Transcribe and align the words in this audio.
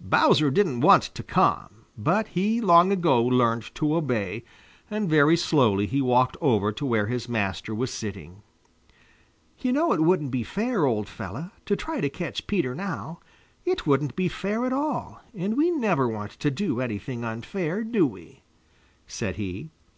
Bowser 0.00 0.50
didn't 0.50 0.80
want 0.80 1.02
to 1.02 1.22
come, 1.22 1.84
but 1.98 2.28
he 2.28 2.58
long 2.58 2.90
ago 2.90 3.22
learned 3.22 3.74
to 3.74 3.94
obey, 3.96 4.42
and 4.90 5.10
very 5.10 5.36
slowly 5.36 5.86
he 5.86 6.00
walked 6.00 6.38
over 6.40 6.72
to 6.72 6.86
where 6.86 7.06
his 7.06 7.28
master 7.28 7.74
was 7.74 7.90
sitting. 7.92 8.40
"You 9.58 9.74
know 9.74 9.92
it 9.92 10.00
wouldn't 10.00 10.30
be 10.30 10.42
fair, 10.42 10.86
old 10.86 11.06
fellow, 11.06 11.50
to 11.66 11.76
try 11.76 12.00
to 12.00 12.08
catch 12.08 12.46
Peter 12.46 12.74
now. 12.74 13.20
It 13.66 13.86
wouldn't 13.86 14.16
be 14.16 14.26
fair 14.28 14.64
at 14.64 14.72
all, 14.72 15.20
and 15.34 15.54
we 15.54 15.70
never 15.70 16.08
want 16.08 16.30
to 16.30 16.50
do 16.50 16.80
anything 16.80 17.22
unfair, 17.22 17.84
do 17.84 18.06
we?" 18.06 18.40
said 19.06 19.36
he. 19.36 19.68